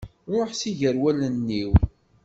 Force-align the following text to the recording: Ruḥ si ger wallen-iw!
Ruḥ 0.33 0.51
si 0.59 0.71
ger 0.79 0.95
wallen-iw! 1.01 1.71